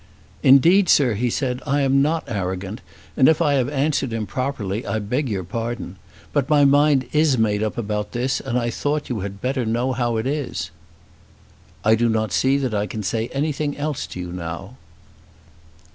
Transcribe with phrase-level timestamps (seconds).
[0.41, 2.81] "Indeed, sir," he said, "I am not arrogant,
[3.15, 5.97] and if I have answered improperly I beg your pardon.
[6.33, 9.91] But my mind is made up about this, and I thought you had better know
[9.93, 10.71] how it is."
[11.85, 14.75] "I do not see that I can say anything else to you now."